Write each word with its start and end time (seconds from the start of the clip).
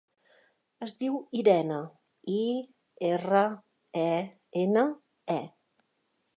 Es 0.85 0.95
diu 1.01 1.19
Irene: 1.41 1.77
i, 2.37 2.39
erra, 3.11 3.45
e, 4.07 4.11
ena, 4.67 4.89
e. 5.39 5.41